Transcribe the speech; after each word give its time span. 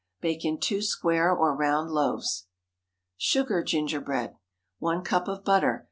Bake 0.19 0.43
in 0.43 0.59
two 0.59 0.81
square 0.81 1.31
or 1.31 1.55
round 1.55 1.91
loaves. 1.91 2.47
SUGAR 3.19 3.61
GINGERBREAD. 3.61 4.33
1 4.79 5.03
cup 5.03 5.27
of 5.27 5.43
butter. 5.45 5.79